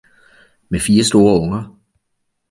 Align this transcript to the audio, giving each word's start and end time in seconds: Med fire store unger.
Med 0.69 0.79
fire 0.79 1.03
store 1.03 1.39
unger. 1.41 1.79